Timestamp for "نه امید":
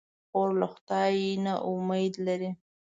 1.45-2.13